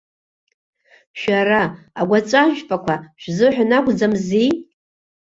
[1.19, 1.63] Шәара,
[1.99, 4.49] агәаҵәажәпақәа, шәзыҳәан акәӡамзи!